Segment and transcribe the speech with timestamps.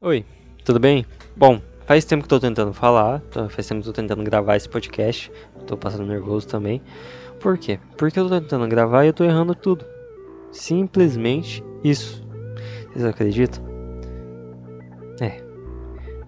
[0.00, 0.24] Oi,
[0.64, 1.04] tudo bem?
[1.36, 3.48] Bom, faz tempo que tô tentando falar, tá?
[3.48, 5.28] faz tempo que tô tentando gravar esse podcast,
[5.66, 6.80] tô passando nervoso também.
[7.40, 7.80] Por quê?
[7.96, 9.84] Porque eu tô tentando gravar e eu tô errando tudo.
[10.52, 12.24] Simplesmente isso.
[12.92, 13.64] Vocês acreditam?
[15.20, 15.42] É.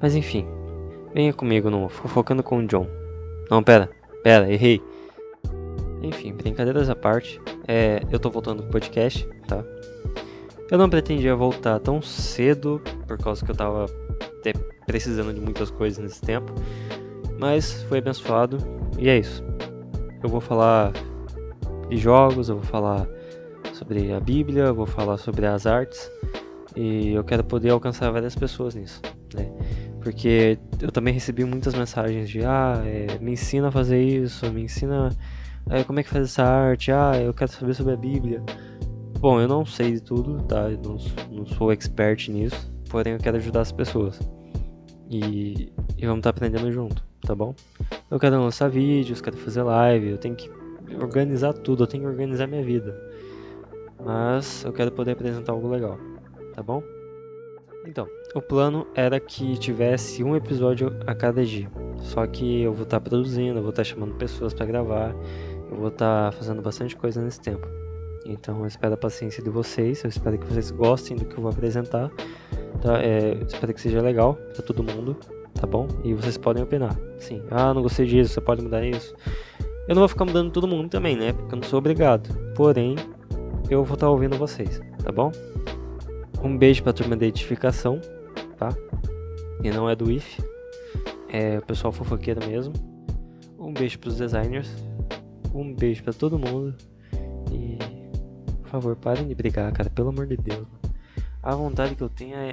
[0.02, 0.45] Mas enfim,
[1.14, 2.89] venha comigo no Fofocando com o John.
[3.48, 3.89] Não, pera,
[4.25, 4.82] pera, errei.
[6.02, 9.64] Enfim, brincadeiras à parte, é, eu tô voltando pro podcast, tá?
[10.68, 12.82] Eu não pretendia voltar tão cedo,
[13.16, 13.86] por causa que eu tava
[14.86, 16.52] precisando de muitas coisas nesse tempo.
[17.38, 18.59] Mas foi abençoado
[18.98, 19.42] e é isso.
[20.23, 20.92] Eu vou falar
[21.88, 23.09] de jogos, eu vou falar
[23.73, 26.10] sobre a Bíblia, eu vou falar sobre as artes
[26.77, 29.01] e eu quero poder alcançar várias pessoas nisso,
[29.34, 29.51] né?
[30.01, 34.62] Porque eu também recebi muitas mensagens de ah, é, me ensina a fazer isso, me
[34.62, 35.10] ensina
[35.68, 38.42] é, como é que faz essa arte, ah, eu quero saber sobre a Bíblia.
[39.18, 40.70] Bom, eu não sei de tudo, tá?
[40.70, 40.96] Eu não,
[41.30, 44.21] não sou expert nisso, porém eu quero ajudar as pessoas.
[45.09, 47.55] E, e vamos estar tá aprendendo junto, tá bom?
[48.10, 50.51] Eu quero lançar vídeos, quero fazer live, eu tenho que
[51.01, 52.95] organizar tudo, eu tenho que organizar minha vida.
[54.05, 55.99] Mas eu quero poder apresentar algo legal,
[56.55, 56.82] tá bom?
[57.87, 61.71] Então, o plano era que tivesse um episódio a cada dia.
[61.99, 65.15] Só que eu vou estar tá produzindo, eu vou estar tá chamando pessoas para gravar,
[65.71, 67.66] eu vou estar tá fazendo bastante coisa nesse tempo.
[68.25, 71.43] Então eu espero a paciência de vocês, eu espero que vocês gostem do que eu
[71.43, 72.10] vou apresentar.
[72.82, 73.03] Tá?
[73.03, 75.16] É, espero que seja legal para todo mundo,
[75.54, 75.87] tá bom?
[76.04, 76.97] E vocês podem opinar.
[77.19, 79.15] Sim, ah, não gostei disso, você pode mudar isso.
[79.88, 81.32] Eu não vou ficar mudando todo mundo também, né?
[81.32, 82.28] Porque eu não sou obrigado.
[82.54, 82.97] Porém,
[83.69, 85.32] eu vou estar tá ouvindo vocês, tá bom?
[86.43, 88.00] Um beijo pra turma da edificação,
[88.56, 88.71] tá?
[89.62, 90.43] E não é do IF,
[91.28, 92.72] é o pessoal fofoqueiro mesmo.
[93.59, 94.71] Um beijo pros designers.
[95.54, 96.75] Um beijo para todo mundo.
[98.71, 100.65] Por favor, parem de brigar, cara, pelo amor de Deus.
[101.43, 102.53] A vontade que eu tenho é.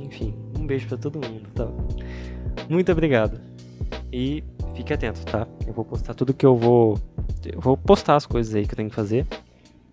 [0.00, 1.68] Enfim, um beijo para todo mundo, tá?
[2.68, 3.40] Muito obrigado.
[4.12, 4.42] E
[4.74, 5.46] fique atento, tá?
[5.64, 6.98] Eu vou postar tudo que eu vou.
[7.44, 9.24] Eu vou postar as coisas aí que eu tenho que fazer.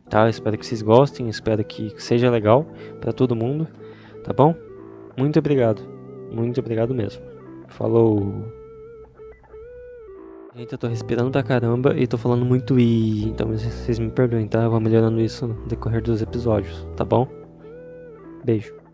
[0.09, 0.23] Tá?
[0.25, 2.66] Eu espero que vocês gostem, espero que seja legal
[3.00, 3.67] para todo mundo,
[4.23, 4.56] tá bom?
[5.16, 5.83] Muito obrigado.
[6.31, 7.22] Muito obrigado mesmo.
[7.67, 8.64] Falou.
[10.55, 14.47] Gente, eu tô respirando pra caramba e tô falando muito i, então vocês me perdoem,
[14.47, 14.63] tá?
[14.63, 17.27] Eu vou melhorando isso no decorrer dos episódios, tá bom?
[18.45, 18.84] Beijo.